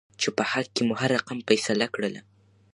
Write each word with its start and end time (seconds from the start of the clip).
چې 0.21 0.29
په 0.37 0.43
حق 0.51 0.67
کې 0.75 0.81
مو 0.87 0.93
هر 1.01 1.09
رقم 1.17 1.37
فيصله 1.47 1.87
کړله. 1.93 2.21